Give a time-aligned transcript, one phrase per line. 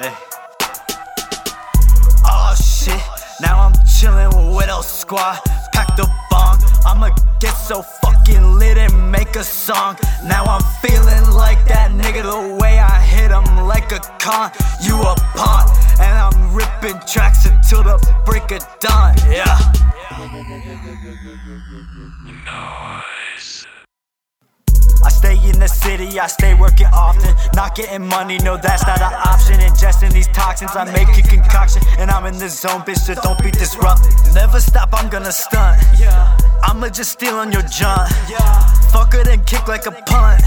[0.00, 0.14] Hey.
[2.24, 2.98] Oh shit,
[3.42, 5.40] now I'm chillin' with Widow Squad.
[5.74, 9.98] Pack the bong, I'ma get so fucking lit and make a song.
[10.24, 14.50] Now I'm feeling like that nigga the way I hit him like a con.
[14.80, 15.68] You a pawn,
[16.00, 19.58] and I'm ripping tracks until the break of dawn, yeah.
[22.46, 22.79] No
[25.60, 27.34] the city, I stay working often.
[27.54, 29.60] Not getting money, no, that's not an option.
[29.60, 31.82] Ingesting these toxins, I make a concoction.
[31.98, 34.12] And I'm in the zone, bitch, so don't be disrupted.
[34.34, 35.78] Never stop, I'm gonna stunt.
[36.62, 38.10] I'ma just steal on your junk.
[38.92, 40.42] Fuck it and kick like a punt.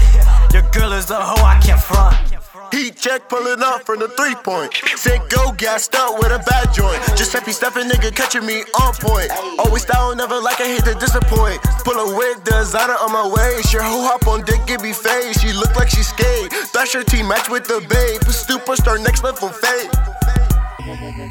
[0.52, 2.33] Your girl is a hoe, I can't front.
[2.74, 4.74] Heat check pulling up from the three point.
[4.96, 6.98] Said go gassed up with a bad joint.
[7.16, 9.30] Just happy stuffing nigga catching me on point.
[9.60, 11.62] Always style, never like I hate to disappoint.
[11.86, 13.72] Pull a wig, designer on my waist.
[13.72, 15.40] Your hoe hop on dick, give me face.
[15.40, 16.52] She look like she skate.
[16.74, 18.20] Thrasher team match with the babe.
[18.22, 19.90] Superstar next level fade.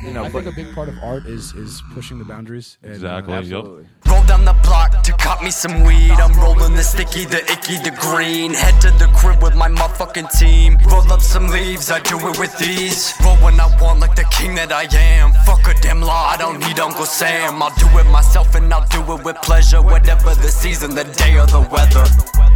[0.05, 2.78] You know, I think a big part of art is is pushing the boundaries.
[2.83, 3.50] And, uh, Exactly.
[3.52, 4.03] Yep.
[4.27, 6.11] Down the block to cop me some weed.
[6.11, 8.53] I'm rolling the sticky, the icky, the green.
[8.53, 10.77] Head to the crib with my motherfucking team.
[10.89, 13.13] Roll up some leaves, I do it with these.
[13.23, 15.33] Roll when I want, like the king that I am.
[15.45, 17.61] Fuck a damn law, I don't need Uncle Sam.
[17.61, 19.81] I'll do it myself and I'll do it with pleasure.
[19.81, 22.05] Whatever the season, the day, or the weather.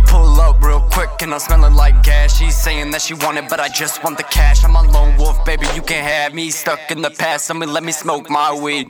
[0.08, 2.38] Pull up real quick and I'm smelling like gas.
[2.38, 4.64] She's saying that she want it, but I just want the cash.
[4.64, 5.68] I'm a lone wolf, baby.
[5.76, 7.46] You can't have me stuck in the past.
[7.46, 8.90] Somebody let me smoke my weed.